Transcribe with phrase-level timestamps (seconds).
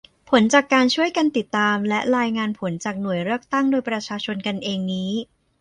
[0.29, 5.11] ผลจากการช่วยกันติดตามและรายงานผลจากหน่วยเลือกตั้งโดยประชาชนกันเองนี้